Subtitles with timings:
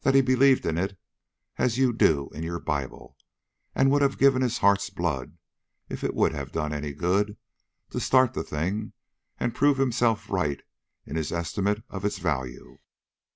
[0.00, 0.98] That he believed in it
[1.56, 3.16] as you do in your Bible,
[3.72, 5.38] and would have given his heart's blood,
[5.88, 7.36] if it would have done any good,
[7.90, 8.94] to start the thing,
[9.38, 10.60] and prove himself right
[11.06, 12.80] in his estimate of its value.